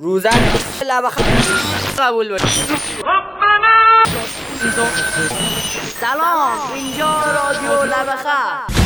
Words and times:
روزت 0.00 0.34
لب 0.82 1.04
قبول 1.98 2.28
باشه 2.28 2.60
سلام. 6.00 6.72
اینجا 6.74 7.06
رادیو 7.06 7.82
لبخه 7.82 8.85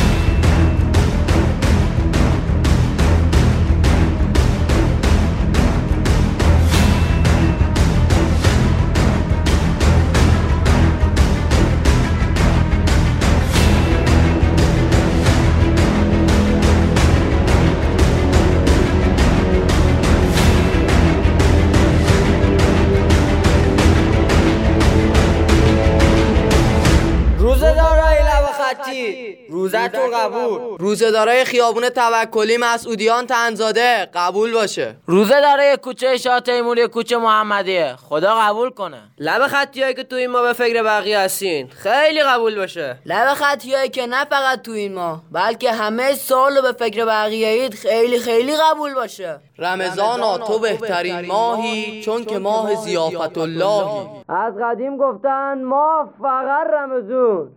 قبول. 30.29 30.77
روزه 30.79 31.11
دارای 31.11 31.45
خیابون 31.45 31.89
توکلی 31.89 32.57
مسعودیان 32.57 33.27
تنزاده 33.27 34.09
قبول 34.13 34.53
باشه. 34.53 34.95
روزه 35.07 35.41
داره 35.41 35.77
کوچه 35.77 36.17
شاه 36.17 36.39
تیموری 36.39 36.87
کوچه 36.87 37.17
محمدیه. 37.17 37.95
خدا 38.09 38.35
قبول 38.35 38.69
کنه. 38.69 39.01
لب 39.17 39.47
خطی 39.47 39.81
هایی 39.83 39.93
که 39.93 40.03
تو 40.03 40.15
این 40.15 40.29
ما 40.31 40.41
به 40.41 40.53
فکر 40.53 40.83
بقیه 40.83 41.19
هستین 41.19 41.67
خیلی 41.67 42.23
قبول 42.23 42.55
باشه. 42.55 42.97
لب 43.05 43.33
خطیایی 43.33 43.89
که 43.89 44.07
نه 44.07 44.25
فقط 44.25 44.61
تو 44.61 44.71
این 44.71 44.93
ماه 44.93 45.21
بلکه 45.31 45.71
همه 45.71 46.13
سال 46.13 46.61
به 46.61 46.71
فکر 46.71 47.05
بقیه 47.05 47.47
اید 47.47 47.73
خیلی 47.73 48.19
خیلی 48.19 48.53
قبول 48.57 48.93
باشه. 48.93 49.39
رمضانا 49.59 50.37
تو 50.37 50.59
بهترین 50.59 51.25
ماهی 51.25 52.03
چون 52.03 52.25
که 52.25 52.39
ماه 52.39 52.75
زیافت 52.75 53.37
اللهی 53.37 54.07
از 54.29 54.53
قدیم 54.61 54.97
گفتن 54.97 55.63
ما 55.63 56.09
فقط 56.21 56.67
رمزون 56.73 57.51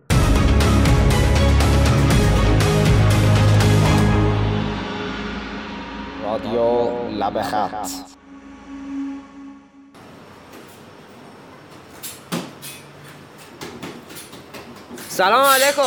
رادیو 6.35 6.89
لب 7.09 7.41
خط. 7.41 7.89
سلام 15.09 15.45
علیکم. 15.45 15.81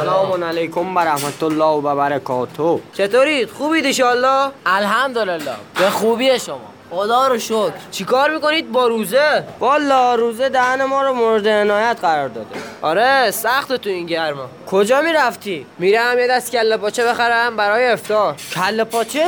سلام. 0.00 0.44
علیکم 0.44 0.96
و 0.96 0.98
رحمت 0.98 1.42
الله 1.42 1.64
و 1.64 1.96
برکاته. 1.96 2.78
چطورید؟ 2.92 3.50
خوبید 3.50 3.86
انشالله 3.86 4.50
الحمدلله. 4.66 5.54
به 5.78 5.90
خوبی 5.90 6.38
شما. 6.38 6.75
خدا 6.90 7.28
رو 7.28 7.38
شکر. 7.38 7.72
چیکار 7.90 8.30
می‌کنید 8.30 8.72
با 8.72 8.86
روزه؟ 8.86 9.44
والا 9.60 10.14
روزه 10.14 10.48
دهن 10.48 10.84
ما 10.84 11.02
رو 11.02 11.12
مورد 11.12 11.48
عنایت 11.48 11.98
قرار 12.00 12.28
داده. 12.28 12.56
آره 12.82 13.30
سخت 13.30 13.72
تو 13.72 13.90
این 13.90 14.06
گرما. 14.06 14.48
کجا 14.66 15.00
می‌رفتی؟ 15.00 15.66
میرم 15.78 16.18
یه 16.18 16.26
دست 16.26 16.52
کله 16.52 16.76
پاچه 16.76 17.04
بخرم 17.04 17.56
برای 17.56 17.86
افطار 17.86 18.34
کله 18.54 18.84
پاچه؟ 18.84 19.24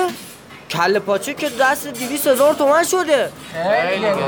کله 0.70 0.98
پاچه 0.98 1.34
که 1.34 1.50
دست 1.60 1.88
دیویس 1.88 2.26
هزار 2.26 2.54
تومن 2.54 2.84
شده. 2.84 3.30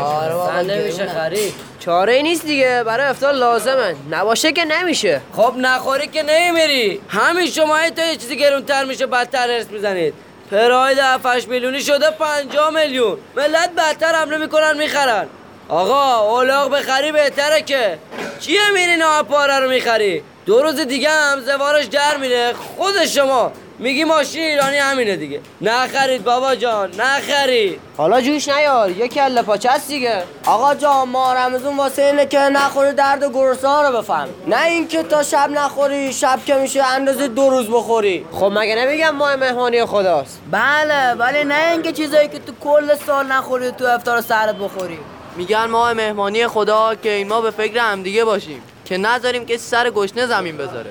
آره 0.02 0.62
نمیشه 0.62 1.06
خرید. 1.06 1.54
چاره 1.78 2.12
ای 2.12 2.22
نیست 2.22 2.46
دیگه 2.46 2.82
برای 2.86 3.06
افطار 3.06 3.32
لازمه. 3.32 3.94
نباشه 4.10 4.52
که 4.52 4.64
نمیشه. 4.64 5.20
خب 5.36 5.54
نخوری 5.56 6.06
که 6.06 6.22
نمیری. 6.22 7.00
همین 7.08 7.46
شما 7.46 7.90
تا 7.96 8.04
یه 8.04 8.16
چیزی 8.16 8.36
گرونتر 8.36 8.84
میشه 8.84 9.06
بدتر 9.06 9.50
ارس 9.50 9.70
می‌زنید. 9.70 10.14
پراید 10.50 10.98
7 10.98 11.48
میلیونی 11.48 11.80
شده 11.80 12.10
50 12.10 12.70
میلیون. 12.70 13.18
ملت 13.36 13.70
بدتر 13.76 14.12
حمله 14.12 14.36
می‌کنن 14.36 14.76
می‌خرن. 14.76 15.26
آقا 15.68 16.18
اولاغ 16.18 16.70
بخری 16.70 17.12
بهتره 17.12 17.62
که. 17.62 17.98
چیه 18.40 18.70
میری 18.74 18.96
نه 18.96 19.22
پاره 19.22 19.58
رو 19.58 19.70
می‌خری؟ 19.70 20.22
دو 20.46 20.62
روز 20.62 20.80
دیگه 20.80 21.10
هم 21.10 21.40
زوارش 21.40 21.84
در 21.84 22.16
میره. 22.16 22.52
خود 22.52 23.06
شما 23.06 23.52
میگی 23.80 24.04
ماشین 24.04 24.42
ایرانی 24.42 24.76
همینه 24.76 25.16
دیگه. 25.16 25.40
نخرید 25.60 26.24
بابا 26.24 26.54
جان 26.54 26.90
نخرید. 26.98 27.80
حالا 27.96 28.20
جوش 28.20 28.48
نیار 28.48 28.90
یه 28.90 29.08
کله 29.08 29.42
پاچه 29.42 29.70
هست 29.70 29.88
دیگه. 29.88 30.22
آقا 30.46 30.74
جان 30.74 31.08
ما 31.08 31.32
رمزون 31.34 31.76
واسه 31.76 32.02
اینه 32.02 32.26
که 32.26 32.38
نخوری 32.38 32.92
درد 32.92 33.32
گرسنه 33.34 33.88
رو 33.88 33.98
بفهم. 33.98 34.28
نه 34.46 34.64
اینکه 34.64 35.02
تا 35.02 35.22
شب 35.22 35.50
نخوری 35.50 36.12
شب 36.12 36.40
که 36.46 36.54
میشه 36.54 36.84
اندازه 36.84 37.28
دو 37.28 37.50
روز 37.50 37.66
بخوری. 37.70 38.26
خب 38.32 38.52
مگه 38.54 38.74
نمیگم 38.74 39.10
ماه 39.10 39.36
مهمانی 39.36 39.84
خداست؟ 39.84 40.40
بله 40.50 41.14
ولی 41.14 41.44
نه 41.44 41.70
اینکه 41.72 41.92
چیزایی 41.92 42.28
که 42.28 42.38
تو 42.38 42.52
کل 42.60 42.94
سال 43.06 43.26
نخوری 43.26 43.70
تو 43.70 43.86
افطار 43.86 44.20
سرت 44.20 44.54
بخوری. 44.56 44.98
میگن 45.36 45.64
ماه 45.64 45.92
مهمانی 45.92 46.46
خدا 46.46 46.94
که 46.94 47.10
این 47.10 47.28
ما 47.28 47.40
به 47.40 47.50
فکر 47.50 47.78
همدیگه 47.78 48.24
باشیم. 48.24 48.62
که 48.84 48.98
نذاریم 48.98 49.44
کسی 49.44 49.58
سر 49.58 49.90
گشنه 49.90 50.26
زمین 50.26 50.56
بذاره. 50.56 50.90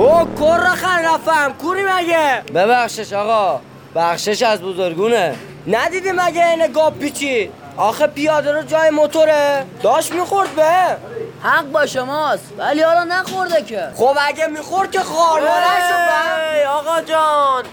او 0.00 0.34
کر 0.38 0.74
خر 0.74 1.02
رفتم 1.14 1.52
کوری 1.52 1.82
مگه؟ 1.82 2.42
ببخشش 2.54 3.12
آقا 3.12 3.60
بخشش 3.94 4.42
از 4.42 4.60
بزرگونه. 4.60 5.34
ندیدی 5.66 6.12
مگه 6.12 6.48
این 6.48 6.72
گاب 6.72 6.98
پیچی؟ 6.98 7.50
آخه 7.76 8.06
پیاده 8.06 8.52
رو 8.52 8.62
جای 8.62 8.90
موتوره. 8.90 9.66
داشت 9.82 10.12
می‌خورد 10.12 10.48
به. 10.48 10.96
حق 11.42 11.64
با 11.64 11.86
شماست 11.86 12.52
ولی 12.58 12.82
حالا 12.82 13.04
نخورده 13.04 13.62
که. 13.62 13.88
خب 13.96 14.16
اگه 14.20 14.46
می‌خورد 14.46 14.90
که 14.90 15.00
خارمانه 15.00 15.80
شد 15.88 16.66
آقا 16.66 17.00
جان 17.00 17.64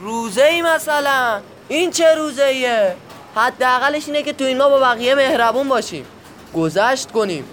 روزه 0.00 0.44
ای 0.44 0.62
مثلا. 0.62 1.40
این 1.68 1.90
چه 1.90 2.14
روزه 2.14 2.44
ایه 2.44 2.96
حداقلش 3.36 4.06
اینه 4.06 4.22
که 4.22 4.32
تو 4.32 4.44
این 4.44 4.58
ما 4.58 4.68
با 4.68 4.78
بقیه 4.78 5.14
مهربون 5.14 5.68
باشیم. 5.68 6.06
گذشت 6.54 7.10
کنیم. 7.12 7.44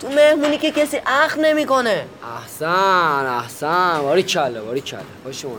تو 0.00 0.08
مهمونی 0.08 0.58
که 0.58 0.70
کسی 0.70 1.00
اخ 1.06 1.38
نمی‌کنه. 1.38 2.06
احسن 2.36 3.26
احسن 3.26 4.02
باری 4.02 4.22
کله 4.22 4.60
باری 4.60 4.80
کله. 4.80 5.00
باشه 5.24 5.38
شما 5.38 5.52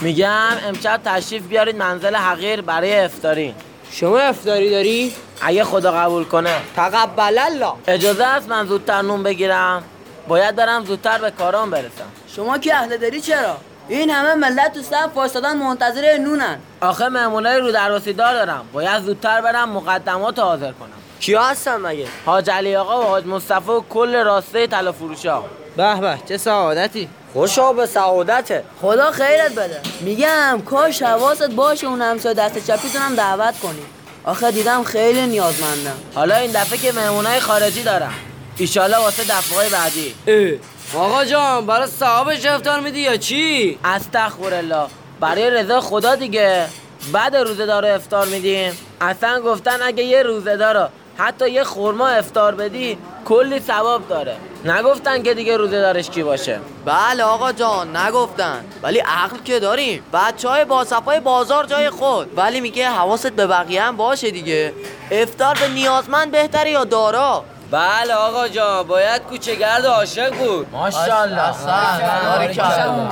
میگم 0.00 0.52
امشب 0.66 1.00
تشریف 1.04 1.42
بیارید 1.42 1.76
منزل 1.76 2.14
حقیر 2.14 2.60
برای 2.60 3.00
افطاری. 3.00 3.54
شما 3.90 4.18
افطاری 4.18 4.70
داری؟ 4.70 5.14
اگه 5.40 5.64
خدا 5.64 5.92
قبول 5.92 6.24
کنه. 6.24 6.56
تقبل 6.76 7.38
الله. 7.38 7.72
اجازه 7.86 8.24
است 8.24 8.48
من 8.48 8.66
زودتر 8.66 9.02
نون 9.02 9.22
بگیرم. 9.22 9.84
باید 10.28 10.56
برم 10.56 10.84
زودتر 10.84 11.18
به 11.18 11.30
کارام 11.30 11.70
برسم. 11.70 12.08
شما 12.36 12.58
که 12.58 12.74
اهل 12.74 12.96
داری 12.96 13.20
چرا؟ 13.20 13.56
این 13.88 14.10
همه 14.10 14.34
ملت 14.34 14.72
تو 14.72 14.82
صف 14.82 15.08
وایسادن 15.14 15.56
منتظر 15.56 16.16
نونن. 16.16 16.58
آخه 16.80 17.08
مهمونای 17.08 17.60
رو 17.60 17.72
درواسی 17.72 18.12
دار 18.12 18.34
دارم. 18.34 18.64
باید 18.72 19.02
زودتر 19.02 19.40
برم 19.40 19.68
مقدمات 19.68 20.38
رو 20.38 20.44
حاضر 20.44 20.72
کنم. 20.72 20.88
کیا 21.20 21.42
هستن 21.42 21.76
مگه؟ 21.76 22.06
حاج 22.26 22.50
علی 22.50 22.76
آقا 22.76 23.00
و 23.00 23.04
حاج 23.04 23.26
مصطفی 23.26 23.70
و 23.70 23.80
کل 23.80 24.16
راسته 24.16 24.66
طلا 24.66 24.92
فروشا. 24.92 25.42
به 25.76 25.94
به 25.94 26.18
چه 26.28 26.36
سعادتی. 26.36 27.08
خوشا 27.32 27.72
به 27.72 27.86
سعادته. 27.86 28.64
خدا 28.82 29.10
خیرت 29.10 29.52
بده. 29.52 29.80
میگم 30.00 30.62
کاش 30.66 31.02
حواست 31.02 31.50
باشه 31.50 31.86
اون 31.86 32.02
همسایه 32.02 32.34
دست 32.34 32.66
چپیتون 32.66 33.02
هم 33.02 33.14
دعوت 33.14 33.60
کنی. 33.60 33.82
آخه 34.24 34.50
دیدم 34.50 34.82
خیلی 34.82 35.26
نیازمندم. 35.26 35.98
حالا 36.14 36.36
این 36.36 36.50
دفعه 36.50 36.78
که 36.78 36.92
مهمونای 36.92 37.40
خارجی 37.40 37.82
دارم. 37.82 38.14
ایشالله 38.56 38.98
واسه 38.98 39.24
دفعه 39.24 39.68
بعدی. 39.70 40.14
اه. 40.26 40.58
آقا 40.94 41.24
جان 41.24 41.66
برای 41.66 41.86
صاحبش 41.86 42.46
افطار 42.46 42.80
میدی 42.80 43.00
یا 43.00 43.16
چی؟ 43.16 43.78
استغفرالله. 43.84 44.86
برای 45.20 45.50
رضا 45.50 45.80
خدا 45.80 46.14
دیگه. 46.14 46.66
بعد 47.12 47.36
روزه 47.36 47.66
داره 47.66 47.94
افطار 47.94 48.26
میدیم. 48.26 48.78
اصلا 49.00 49.40
گفتن 49.40 49.82
اگه 49.82 50.02
یه 50.02 50.22
روزه 50.22 50.56
داره 50.56 50.88
حتی 51.18 51.50
یه 51.50 51.64
خورما 51.64 52.08
افطار 52.08 52.54
بدی 52.54 52.98
کلی 53.24 53.60
ثواب 53.60 54.08
داره. 54.08 54.36
نگفتن 54.64 55.22
که 55.22 55.34
دیگه 55.34 55.56
روزه 55.56 55.80
دارش 55.80 56.10
کی 56.10 56.22
باشه. 56.22 56.60
بله 56.84 57.22
آقا 57.22 57.52
جان 57.52 57.96
نگفتن. 57.96 58.64
ولی 58.82 58.98
عقل 58.98 59.36
که 59.44 59.60
داریم. 59.60 60.02
بچه 60.12 60.48
های 60.48 60.64
باصفای 60.64 61.20
بازار 61.20 61.66
جای 61.66 61.90
خود. 61.90 62.30
ولی 62.36 62.60
میگه 62.60 62.90
حواست 62.90 63.32
به 63.32 63.46
بقیه 63.46 63.82
هم 63.82 63.96
باشه 63.96 64.30
دیگه. 64.30 64.72
افطار 65.10 65.58
به 65.60 65.68
نیازمند 65.68 66.30
بهتره 66.30 66.70
یا 66.70 66.84
دارا؟ 66.84 67.44
بله 67.70 68.14
آقا 68.14 68.48
جان 68.48 68.86
باید 68.86 69.22
کوچه‌گرد 69.22 69.84
و 69.84 69.88
عاشق 69.88 70.34
بود. 70.34 70.66
ماشاءالله 70.72 71.52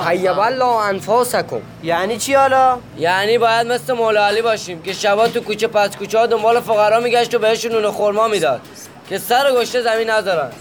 طیب 0.07 0.39
الله 0.39 0.65
انفاسکم. 0.65 1.61
یعنی 1.83 2.17
چی 2.17 2.33
حالا؟ 2.33 2.77
یعنی 2.97 3.37
باید 3.37 3.67
مثل 3.67 3.93
مولا 3.93 4.25
علی 4.25 4.41
باشیم 4.41 4.81
که 4.81 4.93
شبا 4.93 5.27
تو 5.27 5.39
کوچه 5.39 5.67
پس 5.67 5.97
کوچه 5.97 6.19
ها 6.19 6.25
دنبال 6.25 6.59
فقرا 6.59 6.99
میگشت 6.99 7.35
و 7.35 7.39
بهشون 7.39 7.71
نون 7.71 7.91
خورما 7.91 8.27
می‌داد. 8.27 8.61
که 9.09 9.17
سر 9.17 9.51
گشته 9.51 9.81
زمین 9.81 10.09
نذارن 10.09 10.51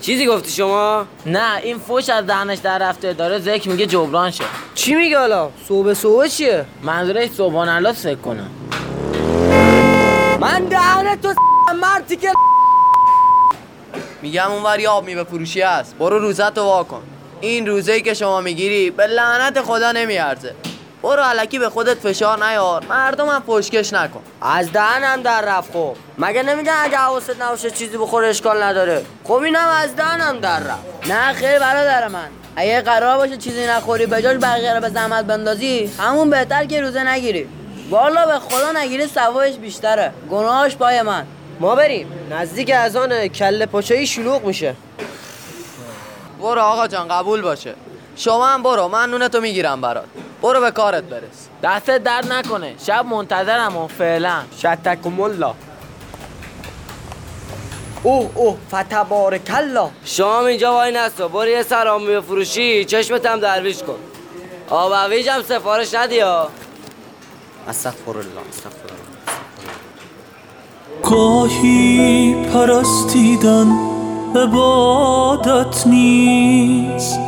چیزی 0.00 0.26
گفتی 0.26 0.50
شما؟ 0.50 1.06
نه 1.26 1.56
این 1.62 1.78
فوش 1.78 2.10
از 2.10 2.26
دهنش 2.26 2.58
در 2.58 2.78
رفته 2.78 3.12
داره 3.12 3.38
ذکر 3.38 3.68
میگه 3.68 3.86
جبران 3.86 4.30
شه 4.30 4.44
چی 4.74 4.94
میگه 4.94 5.18
حالا؟ 5.18 5.50
صبح 5.68 5.94
صبح 5.94 6.26
چیه؟ 6.26 6.64
منظورش 6.82 7.28
سبحان 7.28 7.68
الله 7.68 7.92
سکر 7.92 8.14
کنم. 8.14 8.50
من 10.46 10.64
دهن 10.64 11.16
تو 11.20 11.34
مردی 11.80 12.16
که 12.16 12.32
میگم 14.22 14.52
اونور 14.52 14.80
یه 14.80 14.88
آب 14.88 15.04
میوه 15.04 15.24
فروشی 15.24 15.60
هست. 15.60 15.94
برو 15.98 16.18
روزت 16.18 16.58
رو 16.58 16.64
واکن 16.64 17.02
این 17.40 17.66
روزه 17.66 17.92
ای 17.92 18.02
که 18.02 18.14
شما 18.14 18.40
می‌گیری 18.40 18.90
به 18.90 19.06
لعنت 19.06 19.60
خدا 19.60 19.92
نمیارزه. 19.92 20.54
برو 21.02 21.22
علکی 21.22 21.58
به 21.58 21.68
خودت 21.68 21.94
فشار 21.94 22.44
نیار. 22.44 22.84
مردم 22.88 23.28
هم 23.28 23.42
پشکش 23.42 23.92
نکن. 23.92 24.22
از 24.42 24.72
دهنم 24.72 25.22
در 25.22 25.42
رفت 25.42 25.72
خب. 25.72 25.96
مگه 26.18 26.42
نمیگن 26.42 26.74
اگه 26.82 26.96
حواست 26.96 27.42
نباشه 27.42 27.70
چیزی 27.70 27.98
بخوره 27.98 28.28
اشکال 28.28 28.62
نداره؟ 28.62 29.04
خب 29.24 29.32
اینم 29.32 29.68
از 29.68 29.96
دهنم 29.96 30.38
در 30.38 30.58
رفت. 30.58 31.10
نه 31.10 31.32
خیر 31.32 31.58
برادر 31.58 32.08
من. 32.08 32.28
اگه 32.56 32.82
قرار 32.82 33.16
باشه 33.16 33.36
چیزی 33.36 33.66
نخوری 33.66 34.06
به 34.06 34.22
جاش 34.22 34.36
بقیه 34.42 34.74
رو 34.74 34.80
به 34.80 34.88
زحمت 34.88 35.24
بندازی 35.24 35.92
همون 35.98 36.30
بهتر 36.30 36.64
که 36.64 36.80
روزه 36.80 37.02
نگیری. 37.02 37.48
والا 37.90 38.26
به 38.26 38.38
خدا 38.38 38.72
نگیری 38.72 39.06
ثوابش 39.06 39.54
بیشتره. 39.54 40.12
گناهاش 40.30 40.76
پای 40.76 41.02
من. 41.02 41.26
ما 41.60 41.74
بریم. 41.74 42.28
نزدیک 42.30 42.70
از 42.74 42.96
آن 42.96 43.28
کله 43.28 43.66
پاچه‌ای 43.66 44.06
شلوغ 44.06 44.44
میشه. 44.44 44.74
برو 46.40 46.60
آقا 46.60 46.86
جان 46.86 47.08
قبول 47.08 47.42
باشه. 47.42 47.74
شما 48.16 48.46
هم 48.46 48.62
برو 48.62 48.88
من 48.88 49.10
نونتو 49.10 49.40
می‌گیرم 49.40 49.80
برات. 49.80 50.04
برو 50.42 50.60
به 50.60 50.70
کارت 50.70 51.04
برس. 51.04 51.48
دستت 51.62 52.02
درد 52.02 52.32
نکنه. 52.32 52.74
شب 52.86 53.06
منتظرم 53.06 53.76
و 53.76 53.86
فعلا. 53.86 54.42
شتکم 54.58 55.20
الله 55.20 55.54
اوه 58.02 58.30
اوه 58.34 58.56
فتبارک 58.70 59.50
الله 59.54 59.90
شام 60.04 60.44
اینجا 60.44 60.72
وای 60.72 60.92
نستا 60.92 61.28
برو 61.28 61.48
یه 61.48 61.62
سرامی 61.62 62.20
فروشی. 62.20 62.84
چشمت 62.84 63.26
هم 63.26 63.40
درویش 63.40 63.82
کن. 63.82 63.98
آب 64.68 64.92
هم 64.92 65.42
سفارش 65.42 65.94
ندی 65.94 66.20
ها. 66.20 66.48
استغفر 67.68 68.10
الله 68.10 68.48
استغفر 68.48 68.88
الله 68.88 69.06
گاهی 71.02 72.34
پرستیدن 72.52 73.66
عبادت 74.36 75.86
نیست. 75.86 77.18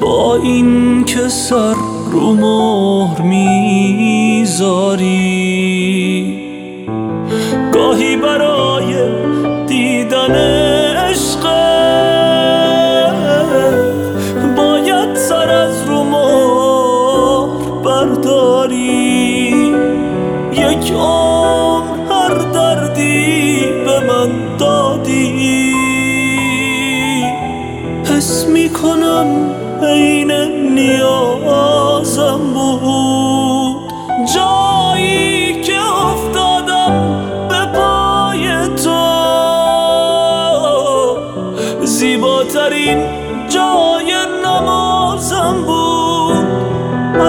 با 0.00 0.36
این 0.36 1.04
که 1.04 1.28
سر 1.28 1.74
رو 2.10 2.34
مهر 2.34 3.22
می‌ذاری. 3.22 4.70
گاهی 7.74 8.16
برای 8.16 8.49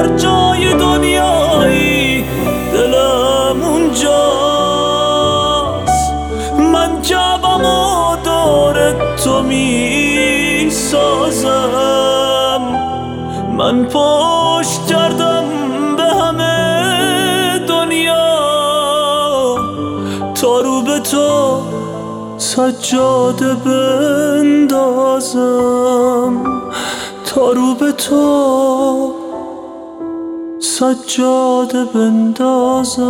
هر 0.02 0.18
جای 0.18 0.74
دنیایی 0.74 2.26
دلم 2.74 3.62
اونجاست. 3.64 4.12
من 6.74 7.02
جبم 7.02 7.66
و 7.66 8.16
دور 8.24 8.94
تو 9.16 9.42
می 9.42 10.70
سازم 10.70 12.62
من 13.58 13.86
پشت 13.86 14.88
کردم 14.88 15.46
به 15.98 16.04
همه 16.04 17.60
دنیا. 17.68 18.38
تا 20.42 20.62
رو 20.62 20.82
به 20.82 21.00
تو 21.00 21.62
سجاده 22.38 23.54
بندازم. 23.54 24.72
تا 27.26 27.52
رو 27.52 27.76
به 27.76 27.92
تو 27.92 29.21
سجاده 30.82 31.86
بندازم. 31.86 33.02